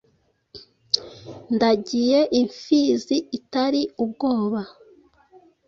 Ndagiye 1.55 2.19
impfizi 2.39 3.17
itari 3.37 3.81
ubwoba, 4.03 4.61